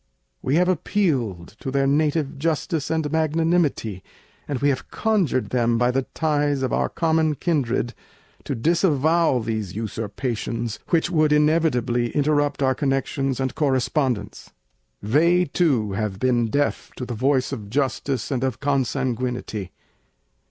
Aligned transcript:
We 0.41 0.55
have 0.55 0.67
appealed 0.67 1.49
to 1.59 1.69
their 1.69 1.85
native 1.85 2.39
justice 2.39 2.89
and 2.89 3.11
magnanimity, 3.11 4.01
and 4.47 4.57
we 4.57 4.69
have 4.69 4.89
conjured 4.89 5.51
them 5.51 5.77
by 5.77 5.91
the 5.91 6.07
ties 6.15 6.63
of 6.63 6.73
our 6.73 6.89
common 6.89 7.35
kindred 7.35 7.93
to 8.45 8.55
disavow 8.55 9.37
these 9.37 9.75
usurpations, 9.75 10.79
which 10.89 11.11
would 11.11 11.31
inevitably 11.31 12.09
interrupt 12.15 12.63
our 12.63 12.73
connections 12.73 13.39
and 13.39 13.53
correspondence. 13.53 14.49
They 15.03 15.45
too 15.45 15.91
have 15.91 16.17
been 16.19 16.47
deaf 16.47 16.89
to 16.95 17.05
the 17.05 17.13
voice 17.13 17.51
of 17.51 17.69
justice 17.69 18.31
and 18.31 18.43
of 18.43 18.59
consanguinity. 18.59 19.71